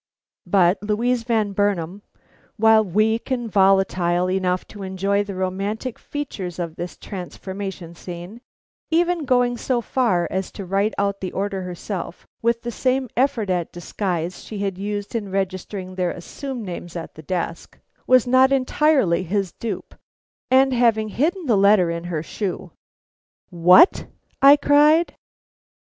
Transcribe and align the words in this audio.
But 0.47 0.81
Louise 0.81 1.21
Van 1.21 1.51
Burnam, 1.53 2.01
while 2.57 2.83
weak 2.83 3.29
and 3.29 3.47
volatile 3.51 4.31
enough 4.31 4.65
to 4.69 4.81
enjoy 4.81 5.23
the 5.23 5.35
romantic 5.35 5.99
features 5.99 6.57
of 6.57 6.75
this 6.75 6.97
transformation 6.97 7.93
scene, 7.93 8.41
even 8.89 9.25
going 9.25 9.57
so 9.57 9.79
far 9.79 10.27
as 10.31 10.51
to 10.53 10.65
write 10.65 10.95
out 10.97 11.21
the 11.21 11.31
order 11.33 11.61
herself 11.61 12.25
with 12.41 12.63
the 12.63 12.71
same 12.71 13.09
effort 13.15 13.51
at 13.51 13.71
disguise 13.71 14.43
she 14.43 14.57
had 14.57 14.79
used 14.79 15.13
in 15.13 15.29
registering 15.29 15.93
their 15.93 16.09
assumed 16.09 16.63
names 16.65 16.95
at 16.95 17.13
the 17.13 17.21
desk, 17.21 17.77
was 18.07 18.25
not 18.25 18.51
entirely 18.51 19.21
his 19.21 19.51
dupe, 19.51 19.93
and 20.49 20.73
having 20.73 21.09
hidden 21.09 21.45
the 21.45 21.55
letter 21.55 21.91
in 21.91 22.05
her 22.05 22.23
shoe" 22.23 22.71
"What!" 23.51 24.07
I 24.41 24.55
cried. 24.57 25.15